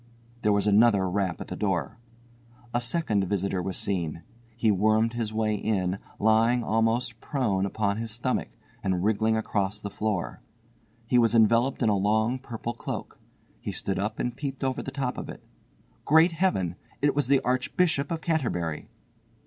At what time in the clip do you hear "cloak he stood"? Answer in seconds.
12.73-13.99